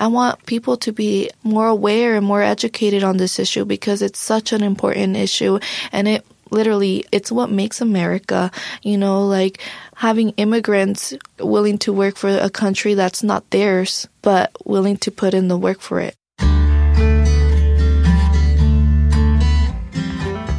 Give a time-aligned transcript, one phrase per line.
[0.00, 4.18] I want people to be more aware and more educated on this issue because it's
[4.18, 5.58] such an important issue
[5.92, 8.50] and it literally it's what makes America,
[8.82, 9.60] you know, like
[9.94, 15.34] having immigrants willing to work for a country that's not theirs, but willing to put
[15.34, 16.16] in the work for it.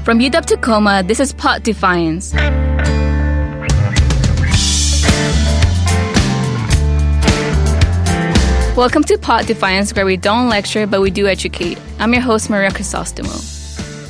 [0.05, 2.31] From UW Tacoma, this is Pod Defiance.
[8.77, 11.77] Welcome to Pod Defiance, where we don't lecture, but we do educate.
[11.99, 13.35] I'm your host, Maria Crisostomo.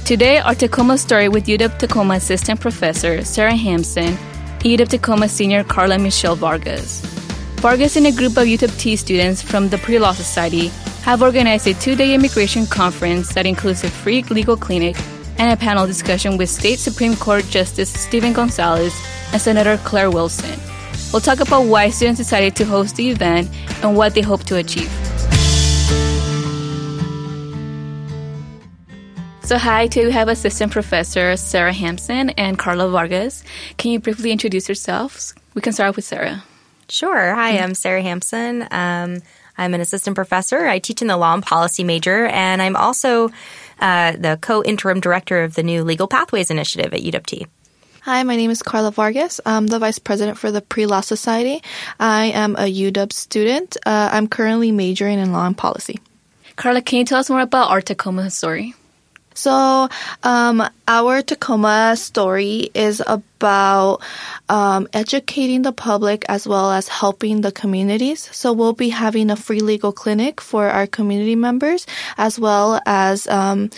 [0.05, 5.63] Today, our Tacoma story with UW Tacoma Assistant Professor Sarah Hampson, and UW Tacoma Senior
[5.63, 7.01] Carla Michelle Vargas.
[7.55, 10.67] Vargas and a group of UW T students from the Pre-Law Society
[11.01, 14.95] have organized a two-day immigration conference that includes a free legal clinic
[15.39, 18.93] and a panel discussion with State Supreme Court Justice Steven Gonzalez
[19.33, 20.59] and Senator Claire Wilson.
[21.11, 23.49] We'll talk about why students decided to host the event
[23.83, 24.89] and what they hope to achieve.
[29.43, 33.43] So, hi, today we have Assistant Professor Sarah Hampson and Carla Vargas.
[33.77, 35.35] Can you briefly introduce yourselves?
[35.53, 36.45] We can start with Sarah.
[36.87, 37.35] Sure.
[37.35, 38.65] Hi, I'm Sarah Hampson.
[38.71, 39.21] Um,
[39.57, 40.65] I'm an assistant professor.
[40.65, 43.29] I teach in the law and policy major, and I'm also
[43.81, 47.47] uh, the co-interim director of the new Legal Pathways Initiative at UWT.
[48.03, 49.39] Hi, my name is Carla Vargas.
[49.45, 51.61] I'm the vice president for the Pre-Law Society.
[51.99, 53.77] I am a UW student.
[53.85, 55.99] Uh, I'm currently majoring in law and policy.
[56.55, 58.73] Carla, can you tell us more about our Tacoma story?
[59.33, 59.87] So,
[60.23, 64.01] um, our Tacoma story is about
[64.49, 68.29] um, educating the public as well as helping the communities.
[68.31, 71.87] So, we'll be having a free legal clinic for our community members,
[72.17, 73.69] as well as um,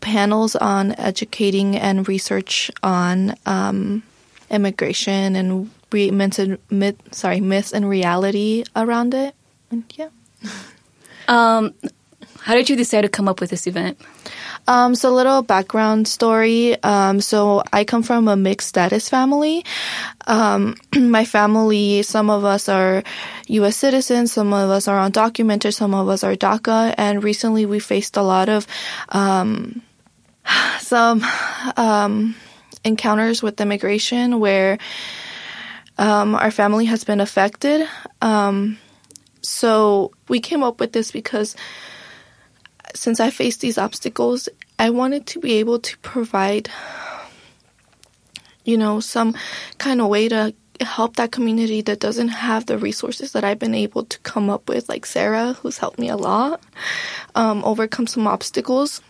[0.00, 4.02] panels on educating and research on um,
[4.50, 9.34] immigration and re- myths and myth, sorry myths and reality around it.
[9.70, 10.08] And yeah.
[11.28, 11.74] Um,
[12.42, 14.00] how did you decide to come up with this event?
[14.66, 16.82] Um, so a little background story.
[16.82, 19.64] Um, so I come from a mixed status family.
[20.26, 23.02] Um, my family, some of us are
[23.48, 23.76] U.S.
[23.76, 28.16] citizens, some of us are undocumented, some of us are DACA, and recently we faced
[28.16, 28.66] a lot of
[29.10, 29.82] um,
[30.78, 31.22] some
[31.76, 32.34] um,
[32.84, 34.78] encounters with immigration where
[35.98, 37.86] um, our family has been affected.
[39.42, 41.56] so we came up with this because
[42.94, 46.70] since I faced these obstacles, I wanted to be able to provide,
[48.64, 49.34] you know, some
[49.78, 53.74] kind of way to help that community that doesn't have the resources that I've been
[53.74, 56.62] able to come up with, like Sarah, who's helped me a lot,
[57.34, 59.02] um, overcome some obstacles.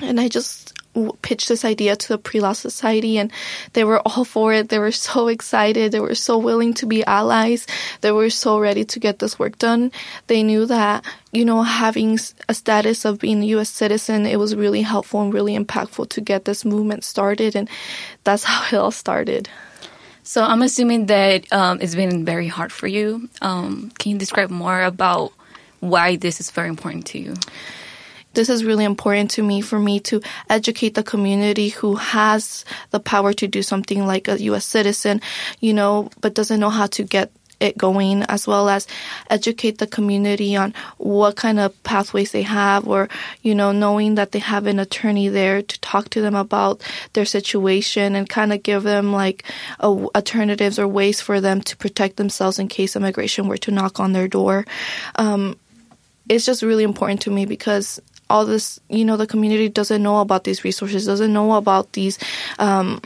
[0.00, 0.72] And I just
[1.22, 3.32] pitched this idea to the pre-law society and
[3.72, 4.68] they were all for it.
[4.68, 5.92] They were so excited.
[5.92, 7.66] They were so willing to be allies.
[8.00, 9.92] They were so ready to get this work done.
[10.26, 12.18] They knew that, you know, having
[12.48, 13.70] a status of being a U.S.
[13.70, 17.56] citizen, it was really helpful and really impactful to get this movement started.
[17.56, 17.68] And
[18.24, 19.48] that's how it all started.
[20.22, 23.28] So I'm assuming that um, it's been very hard for you.
[23.42, 25.32] Um, can you describe more about
[25.80, 27.34] why this is very important to you?
[28.34, 33.00] This is really important to me for me to educate the community who has the
[33.00, 35.20] power to do something like a US citizen,
[35.60, 37.30] you know, but doesn't know how to get
[37.60, 38.86] it going as well as
[39.30, 43.08] educate the community on what kind of pathways they have or
[43.42, 47.24] you know knowing that they have an attorney there to talk to them about their
[47.24, 49.44] situation and kind of give them like
[49.80, 54.00] a, alternatives or ways for them to protect themselves in case immigration were to knock
[54.00, 54.66] on their door.
[55.16, 55.56] Um,
[56.28, 58.00] it's just really important to me because
[58.34, 62.18] all this, you know, the community doesn't know about these resources, doesn't know about these
[62.58, 63.00] um,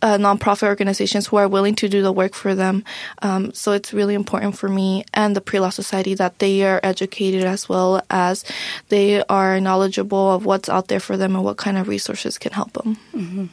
[0.00, 2.82] uh, nonprofit organizations who are willing to do the work for them.
[3.20, 7.44] Um, so it's really important for me and the Pre-Law Society that they are educated
[7.44, 8.42] as well as
[8.88, 12.52] they are knowledgeable of what's out there for them and what kind of resources can
[12.52, 12.96] help them.
[13.14, 13.46] Mm-hmm.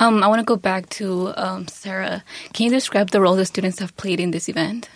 [0.00, 2.24] Um, I want to go back to um, Sarah.
[2.54, 4.88] Can you describe the role the students have played in this event?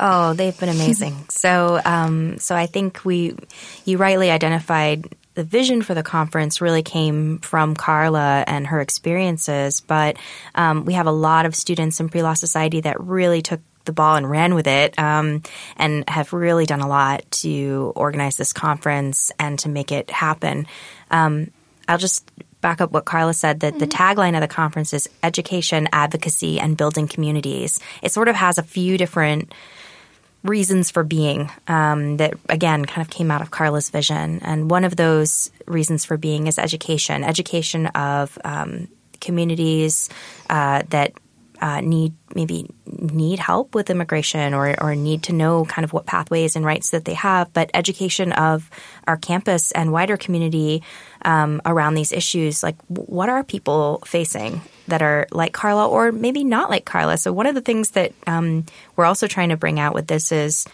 [0.00, 1.16] Oh, they've been amazing.
[1.28, 3.34] so, um, so I think we,
[3.84, 9.80] you rightly identified the vision for the conference really came from Carla and her experiences,
[9.80, 10.16] but
[10.56, 13.92] um, we have a lot of students in Pre Law Society that really took the
[13.92, 15.42] ball and ran with it um,
[15.76, 20.66] and have really done a lot to organize this conference and to make it happen.
[21.12, 21.52] Um,
[21.86, 22.28] I'll just
[22.60, 23.78] back up what Carla said that mm-hmm.
[23.78, 27.78] the tagline of the conference is education, advocacy, and building communities.
[28.02, 29.54] It sort of has a few different
[30.44, 34.84] reasons for being um, that again kind of came out of Carla's vision, and one
[34.84, 38.88] of those reasons for being is education, education of um,
[39.20, 40.08] communities
[40.48, 41.12] uh, that
[41.60, 46.06] uh, need maybe need help with immigration or, or need to know kind of what
[46.06, 48.70] pathways and rights that they have, but education of
[49.06, 50.82] our campus and wider community
[51.22, 52.62] um, around these issues.
[52.62, 57.18] Like, what are people facing that are like Carla or maybe not like Carla?
[57.18, 58.66] So, one of the things that um,
[58.96, 60.66] we're also trying to bring out with this is,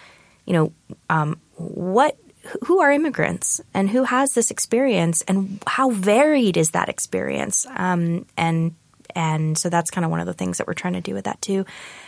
[0.47, 0.73] you know,
[1.11, 2.17] um, what
[2.65, 8.27] who are immigrants and who has this experience and how varied is that experience um,
[8.37, 8.75] and
[9.15, 11.25] and so that's kind of one of the things that we're trying to do with
[11.25, 11.65] that too.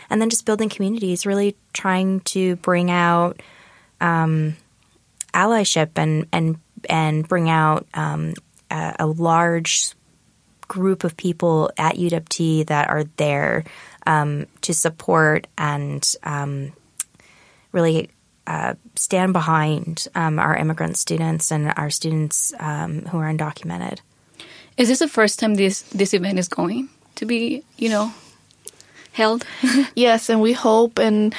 [0.09, 3.41] And then just building communities, really trying to bring out
[4.01, 4.57] um,
[5.33, 8.33] allyship and and and bring out um,
[8.71, 9.91] a, a, large
[10.67, 13.63] group of people at UWT that are there
[14.05, 16.73] um, to support and um,
[17.71, 18.09] really
[18.47, 23.99] uh, stand behind um, our immigrant students and our students um, who are undocumented.
[24.77, 26.89] Is this the first time this this event is going?
[27.17, 28.13] to be, you know,
[29.11, 29.45] held.
[29.95, 31.35] yes, and we hope and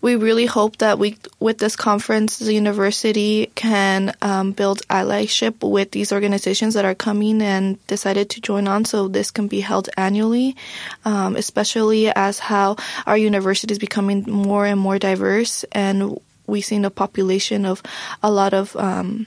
[0.00, 5.90] we really hope that we, with this conference, the university can um, build allyship with
[5.90, 8.84] these organizations that are coming and decided to join on.
[8.84, 10.56] So this can be held annually,
[11.04, 12.76] um, especially as how
[13.06, 17.82] our university is becoming more and more diverse, and we see the population of
[18.22, 19.26] a lot of um,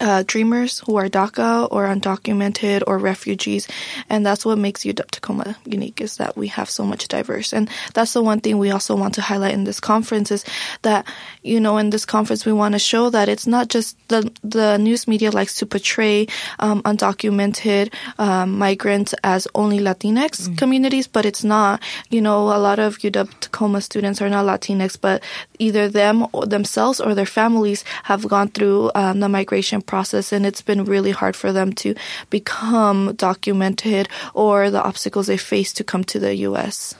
[0.00, 3.68] uh, dreamers who are DACA or undocumented or refugees,
[4.08, 7.52] and that's what makes UW Tacoma unique is that we have so much diverse.
[7.52, 10.44] And that's the one thing we also want to highlight in this conference is
[10.82, 11.06] that
[11.42, 14.78] you know in this conference we want to show that it's not just the the
[14.78, 16.26] news media likes to portray
[16.58, 20.54] um, undocumented um, migrants as only Latinx mm-hmm.
[20.54, 21.82] communities, but it's not.
[22.10, 25.22] You know, a lot of UW Tacoma students are not Latinx, but
[25.58, 30.46] either them or themselves or their families have gone through um, the migration process and
[30.46, 31.94] it's been really hard for them to
[32.30, 36.94] become documented or the obstacles they face to come to the US.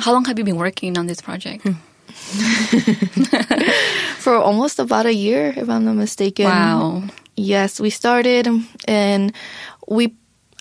[0.00, 1.62] How long have you been working on this project?
[1.62, 1.72] Hmm.
[4.18, 6.46] for almost about a year, if I'm not mistaken.
[6.46, 7.04] Wow.
[7.36, 8.48] Yes, we started
[8.88, 9.32] and
[9.86, 10.16] we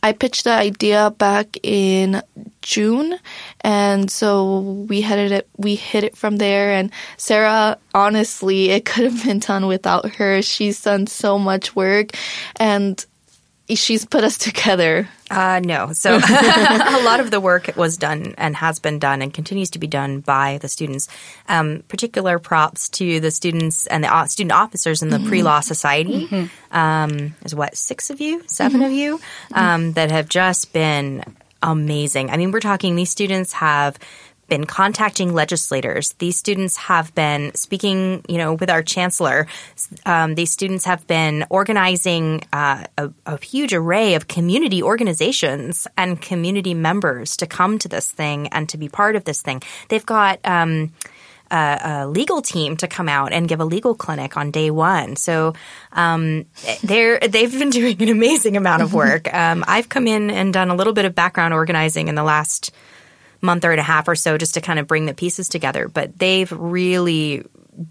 [0.05, 2.21] I pitched the idea back in
[2.61, 3.17] June,
[3.61, 5.49] and so we headed it.
[5.57, 6.73] We hit it from there.
[6.73, 10.43] And Sarah, honestly, it could have been done without her.
[10.43, 12.11] She's done so much work,
[12.57, 13.03] and
[13.67, 15.09] she's put us together.
[15.35, 15.91] Uh, no.
[15.91, 19.79] So a lot of the work was done and has been done and continues to
[19.79, 21.07] be done by the students.
[21.49, 25.27] Um, particular props to the students and the student officers in the mm-hmm.
[25.27, 26.27] pre-law society.
[26.27, 26.75] Mm-hmm.
[26.75, 28.85] Um, there's what six of you, 7 mm-hmm.
[28.85, 29.19] of you
[29.53, 31.23] um, that have just been
[31.61, 32.29] amazing.
[32.29, 33.97] I mean, we're talking these students have
[34.47, 36.13] been contacting legislators.
[36.19, 39.47] These students have been speaking, you know, with our chancellor.
[40.05, 46.21] Um, these students have been organizing uh, a, a, huge array of community organizations and
[46.21, 49.61] community members to come to this thing and to be part of this thing.
[49.89, 50.39] They've got.
[50.43, 50.93] Um,
[51.51, 55.15] a, a, legal team to come out and give a legal clinic on day one.
[55.15, 55.53] So
[55.91, 56.45] um,
[56.83, 59.29] they're they've been doing an amazing amount of work.
[59.35, 62.71] Um, I've come in and done a little bit of background organizing in the last
[63.41, 65.87] month or a half or so just to kind of bring the pieces together.
[65.87, 67.43] But they've really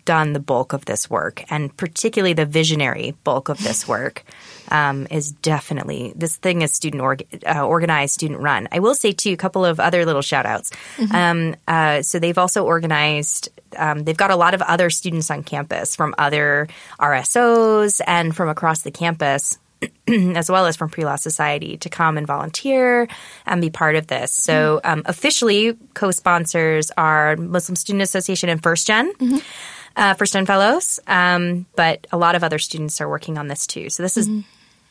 [0.05, 4.25] done the bulk of this work, and particularly the visionary bulk of this work.
[4.71, 8.67] Um, is definitely this thing is student org- uh, organized, student run.
[8.73, 10.71] I will say too a couple of other little shout outs.
[10.97, 11.15] Mm-hmm.
[11.15, 13.51] Um, uh, so they've also organized.
[13.77, 16.69] Um, they've got a lot of other students on campus from other
[16.99, 19.59] RSOs and from across the campus
[20.09, 23.09] as well as from Pre Law Society to come and volunteer
[23.47, 24.33] and be part of this.
[24.33, 24.91] So, mm-hmm.
[24.93, 29.13] um, officially, co sponsors are Muslim Student Association and First Gen.
[29.15, 29.39] Mm-hmm.
[29.97, 33.65] Uh, First Gen Fellows, um, but a lot of other students are working on this
[33.65, 33.89] too.
[33.91, 34.41] So, this is mm-hmm.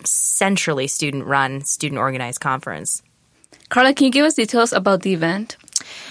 [0.06, 3.04] centrally student run, student organized conference.
[3.70, 5.58] Carla, can you give us details about the event?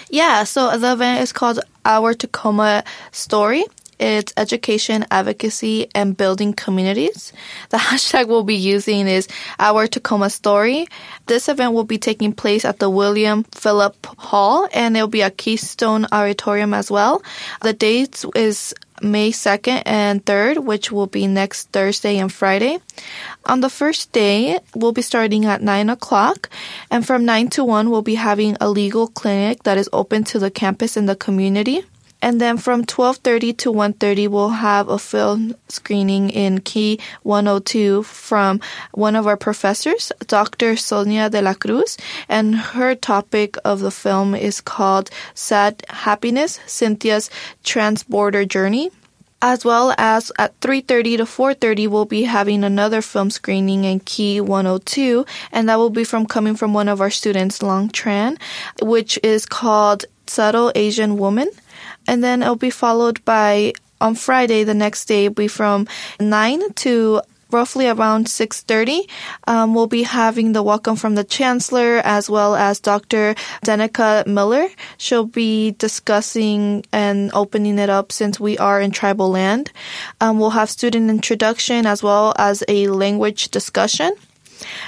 [0.09, 3.65] Yeah, so the event is called Our Tacoma Story.
[3.99, 7.33] It's education, advocacy, and building communities.
[7.69, 9.27] The hashtag we'll be using is
[9.59, 10.87] Our Tacoma Story.
[11.27, 15.31] This event will be taking place at the William Philip Hall, and it'll be a
[15.31, 17.23] Keystone Auditorium as well.
[17.61, 22.79] The dates is May 2nd and 3rd, which will be next Thursday and Friday.
[23.45, 26.49] On the first day, we'll be starting at 9 o'clock,
[26.89, 30.39] and from 9 to 1, we'll be having a legal clinic that is open to
[30.39, 31.83] the campus and the community.
[32.23, 38.61] And then from 12:30 to 1:30 we'll have a film screening in Key 102 from
[38.93, 40.77] one of our professors, Dr.
[40.77, 41.97] Sonia de la Cruz,
[42.29, 47.29] and her topic of the film is called Sad Happiness: Cynthia's
[47.65, 48.89] Transborder Journey.
[49.43, 54.39] as well as at 3.30 to 4.30 we'll be having another film screening in key
[54.39, 58.39] 102 and that will be from coming from one of our students long tran
[58.81, 61.49] which is called subtle asian woman
[62.07, 65.87] and then it'll be followed by on friday the next day will be from
[66.19, 69.07] 9 to roughly around 6.30
[69.47, 74.67] um, we'll be having the welcome from the chancellor as well as dr danica miller.
[74.97, 79.71] She'll be discussing and opening it up since we are in tribal land.
[80.19, 84.13] Um, we'll have student introduction as well as a language discussion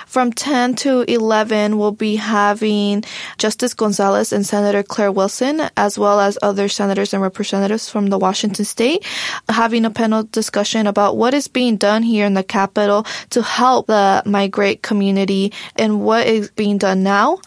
[0.05, 3.03] from 10 to 11, we'll be having
[3.37, 8.17] Justice Gonzalez and Senator Claire Wilson, as well as other senators and representatives from the
[8.17, 9.03] Washington state,
[9.49, 13.87] having a panel discussion about what is being done here in the capital to help
[13.87, 17.39] the migrant community and what is being done now.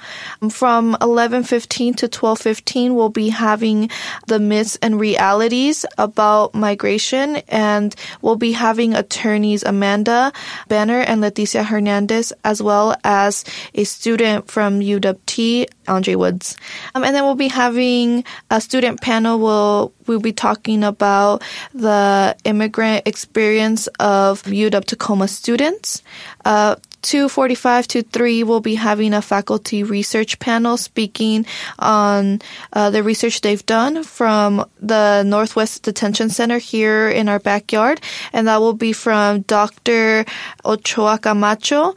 [0.51, 3.91] From 11:15 to 12:15, we'll be having
[4.27, 10.33] the myths and realities about migration, and we'll be having attorneys Amanda
[10.69, 13.45] Banner and Leticia Hernandez as well as
[13.75, 16.57] a student from UWT, Andre Woods.
[16.95, 19.39] Um, and then we'll be having a student panel.
[19.39, 21.43] We'll, we'll be talking about
[21.75, 26.03] the immigrant experience of UW Tacoma students.
[26.45, 31.47] Uh, 245 to 3 we'll be having a faculty research panel speaking
[31.79, 32.41] on
[32.73, 38.01] uh, the research they've done from the northwest detention center here in our backyard
[38.33, 40.25] and that will be from dr
[40.65, 41.95] ochoa camacho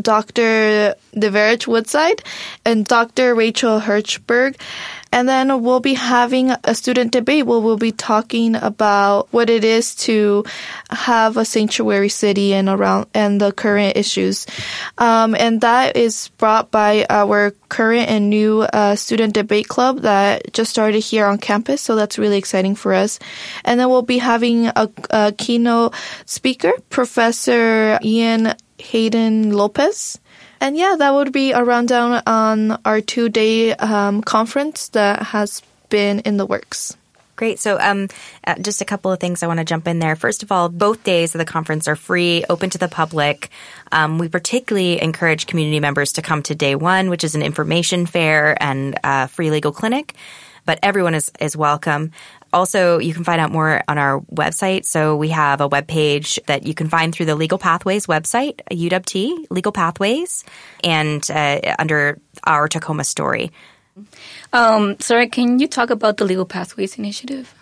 [0.00, 0.94] Dr.
[1.14, 2.22] Deverich Woodside
[2.64, 3.34] and Dr.
[3.34, 4.56] Rachel Hershberg.
[5.12, 9.62] And then we'll be having a student debate where we'll be talking about what it
[9.62, 10.44] is to
[10.90, 14.46] have a sanctuary city and around and the current issues.
[14.96, 20.52] Um, and that is brought by our current and new uh, student debate club that
[20.52, 21.82] just started here on campus.
[21.82, 23.18] So that's really exciting for us.
[23.64, 30.18] And then we'll be having a, a keynote speaker, Professor Ian Haney Lopez.
[30.62, 35.60] And yeah, that would be a rundown on our two day um, conference that has
[35.88, 36.96] been in the works.
[37.34, 37.58] Great.
[37.58, 38.08] So, um,
[38.46, 40.14] uh, just a couple of things I want to jump in there.
[40.14, 43.50] First of all, both days of the conference are free, open to the public.
[43.90, 48.06] Um, we particularly encourage community members to come to day one, which is an information
[48.06, 50.14] fair and uh, free legal clinic
[50.64, 52.12] but everyone is, is welcome.
[52.52, 54.84] Also, you can find out more on our website.
[54.84, 58.60] So we have a web page that you can find through the Legal Pathways website,
[58.70, 60.44] UWT Legal Pathways,
[60.84, 63.52] and uh, under our Tacoma story.
[64.52, 67.54] Um, Sarah, can you talk about the Legal Pathways initiative?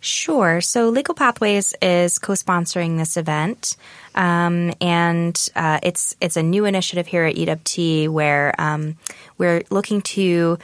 [0.00, 0.60] Sure.
[0.60, 3.78] So Legal Pathways is co-sponsoring this event,
[4.14, 8.98] um, and uh, it's it's a new initiative here at UWT where um,
[9.38, 10.58] we're looking to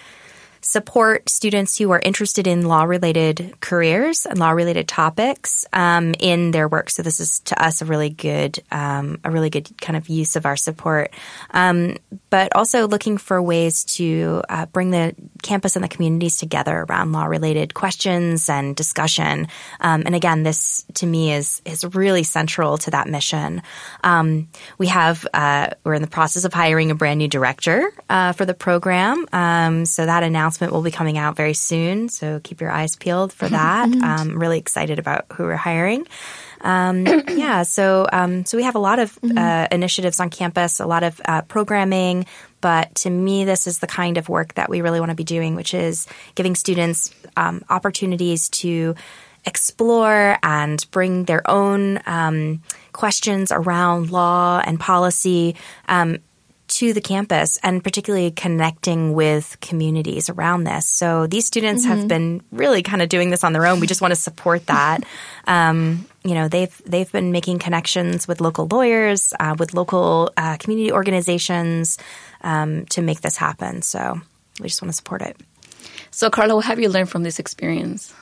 [0.60, 6.50] support students who are interested in law related careers and law related topics um, in
[6.50, 6.90] their work.
[6.90, 10.36] So this is to us a really good, um, a really good kind of use
[10.36, 11.12] of our support.
[11.50, 11.96] Um,
[12.28, 17.12] but also looking for ways to uh, bring the campus and the communities together around
[17.12, 19.48] law related questions and discussion.
[19.80, 23.62] Um, and again, this to me is is really central to that mission.
[24.04, 24.48] Um,
[24.78, 28.44] we have uh, we're in the process of hiring a brand new director uh, for
[28.44, 29.26] the program.
[29.32, 32.08] Um, so that announcement will be coming out very soon.
[32.08, 33.88] So keep your eyes peeled for that.
[33.88, 36.06] I'm um, really excited about who we're hiring.
[36.60, 39.38] Um, yeah, so um, so we have a lot of mm-hmm.
[39.38, 42.26] uh, initiatives on campus, a lot of uh, programming.
[42.60, 45.24] But to me, this is the kind of work that we really want to be
[45.24, 48.94] doing, which is giving students um, opportunities to
[49.46, 55.56] explore and bring their own um, questions around law and policy
[55.88, 56.18] um,
[56.70, 60.86] to the campus and particularly connecting with communities around this.
[60.86, 61.98] So these students mm-hmm.
[61.98, 63.80] have been really kind of doing this on their own.
[63.80, 65.04] We just want to support that.
[65.46, 70.56] um, you know, they've they've been making connections with local lawyers, uh, with local uh,
[70.58, 71.98] community organizations
[72.42, 73.82] um, to make this happen.
[73.82, 74.20] So
[74.60, 75.36] we just want to support it.
[76.12, 78.14] So, Carla, what have you learned from this experience?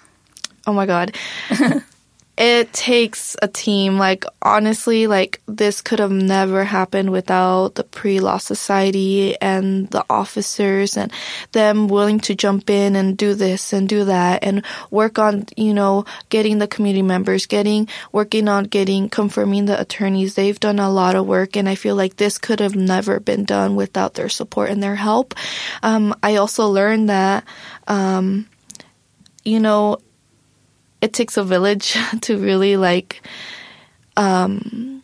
[0.67, 1.17] Oh my God.
[2.38, 3.99] it takes a team.
[3.99, 10.04] Like, honestly, like, this could have never happened without the pre law society and the
[10.09, 11.12] officers and
[11.50, 15.75] them willing to jump in and do this and do that and work on, you
[15.75, 20.37] know, getting the community members, getting, working on getting, confirming the attorneys.
[20.37, 23.45] They've done a lot of work and I feel like this could have never been
[23.47, 25.35] done without their support and their help.
[25.83, 27.42] Um, I also learned that,
[27.88, 28.47] um,
[29.45, 29.99] you know,
[31.00, 33.23] it takes a village to really like
[34.17, 35.02] um,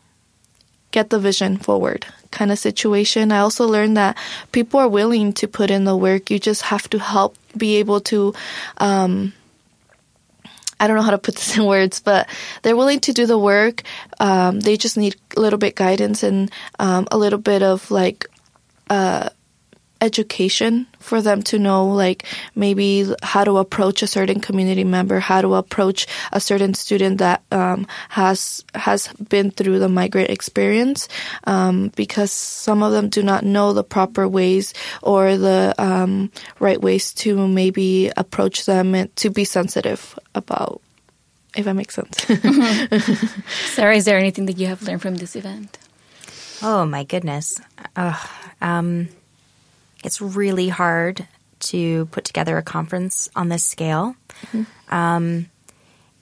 [0.90, 3.30] get the vision forward kind of situation.
[3.30, 4.18] I also learned that
[4.50, 6.30] people are willing to put in the work.
[6.30, 8.34] You just have to help be able to
[8.78, 9.32] um,
[10.80, 12.28] I don't know how to put this in words, but
[12.62, 13.82] they're willing to do the work.
[14.18, 18.26] Um, they just need a little bit guidance and um, a little bit of like
[18.90, 19.30] uh,
[20.04, 25.40] education for them to know like maybe how to approach a certain community member, how
[25.40, 31.08] to approach a certain student that um, has has been through the migrant experience,
[31.44, 36.30] um, because some of them do not know the proper ways or the um,
[36.61, 40.80] right ways to maybe approach them and to be sensitive about.
[41.56, 42.18] If that makes sense.
[43.75, 45.78] Sarah, is there anything that you have learned from this event?
[46.62, 47.61] Oh my goodness.
[48.61, 49.08] um,
[50.04, 51.26] it's really hard
[51.61, 54.14] to put together a conference on this scale.
[54.46, 54.94] Mm-hmm.
[54.94, 55.50] Um,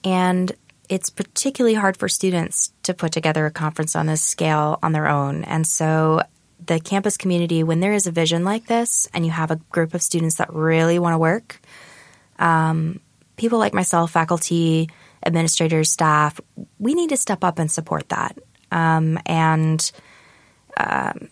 [0.05, 0.53] and
[0.89, 5.09] it's particularly hard for students to put together a conference on this scale on their
[5.09, 5.45] own.
[5.45, 6.23] And so
[6.65, 9.95] the campus community, when there is a vision like this and you have a group
[9.95, 11.61] of students that really want to work,
[12.39, 13.01] um,
[13.37, 14.89] people like myself, faculty,
[15.25, 16.41] administrators, staff,
[16.79, 18.37] we need to step up and support that.
[18.71, 19.91] Um, and
[20.77, 21.29] um,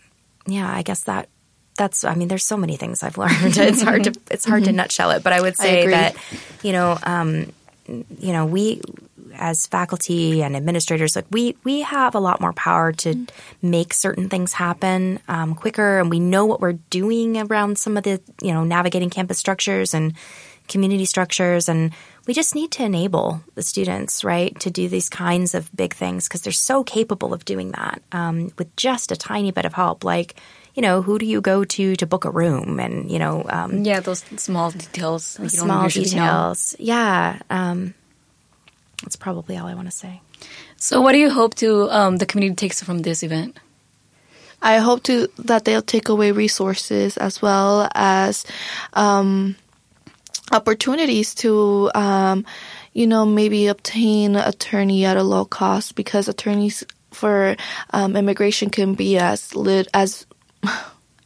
[0.46, 1.28] yeah, I guess that
[1.80, 3.56] that's I mean there's so many things I've learned.
[3.56, 6.16] It's hard to it's hard to nutshell it, but I would say I that
[6.62, 7.52] you know um,
[7.86, 8.82] you know we
[9.34, 13.26] as faculty and administrators like we we have a lot more power to
[13.62, 18.02] make certain things happen um, quicker and we know what we're doing around some of
[18.02, 20.14] the you know navigating campus structures and
[20.68, 21.92] community structures and
[22.26, 26.28] we just need to enable the students right to do these kinds of big things
[26.28, 30.04] because they're so capable of doing that um, with just a tiny bit of help.
[30.04, 30.34] Like
[30.74, 32.80] you know, who do you go to to book a room?
[32.80, 35.38] And, you know, um, yeah, those small details.
[35.48, 36.76] small details.
[36.78, 36.84] Know.
[36.84, 37.38] Yeah.
[37.50, 37.94] Um,
[39.02, 40.20] that's probably all I want to say.
[40.76, 43.58] So, what do you hope to um, the community takes from this event?
[44.62, 48.44] I hope to that they'll take away resources as well as
[48.92, 49.56] um,
[50.52, 52.44] opportunities to, um,
[52.92, 57.56] you know, maybe obtain attorney at a low cost because attorneys for
[57.92, 60.26] um, immigration can be as lit as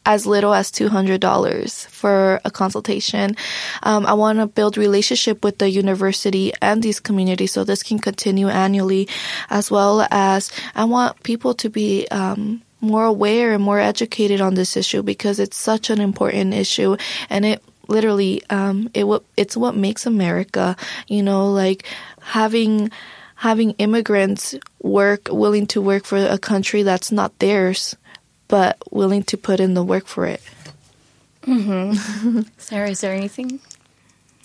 [0.07, 3.37] as little as $200 for a consultation.
[3.83, 7.99] Um, I want to build relationship with the university and these communities so this can
[7.99, 9.09] continue annually,
[9.51, 14.55] as well as I want people to be um, more aware and more educated on
[14.55, 16.97] this issue because it's such an important issue
[17.31, 19.07] and it literally um, it
[19.37, 20.77] it's what makes America.
[21.09, 21.85] You know, like
[22.21, 22.91] having
[23.37, 27.97] having immigrants work willing to work for a country that's not theirs
[28.49, 30.43] but willing to put in the work for it.
[31.43, 32.43] Mm-hmm.
[32.59, 33.61] Sarah, is there anything?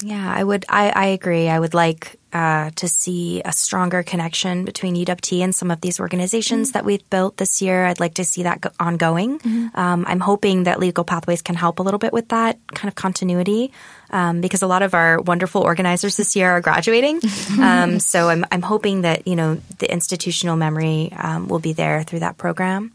[0.01, 0.65] Yeah, I would.
[0.69, 1.49] I, I agree.
[1.49, 5.99] I would like uh, to see a stronger connection between UWT and some of these
[5.99, 6.73] organizations mm-hmm.
[6.73, 7.85] that we've built this year.
[7.85, 9.39] I'd like to see that go- ongoing.
[9.39, 9.77] Mm-hmm.
[9.77, 12.95] Um, I'm hoping that Legal Pathways can help a little bit with that kind of
[12.95, 13.73] continuity
[14.11, 17.19] um, because a lot of our wonderful organizers this year are graduating.
[17.59, 22.03] um, so I'm, I'm hoping that you know the institutional memory um, will be there
[22.03, 22.93] through that program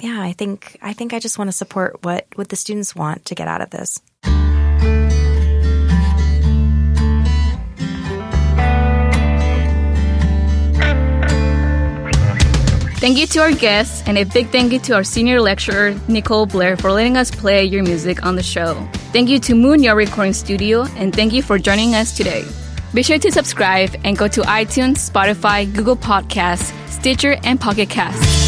[0.00, 3.24] yeah, I think I think I just want to support what what the students want
[3.26, 4.00] to get out of this.
[13.04, 16.46] Thank you to our guests, and a big thank you to our senior lecturer, Nicole
[16.46, 18.74] Blair, for letting us play your music on the show.
[19.12, 22.46] Thank you to Moon Your Recording Studio, and thank you for joining us today.
[22.94, 28.43] Be sure to subscribe and go to iTunes, Spotify, Google Podcasts, Stitcher, and Pocket Casts.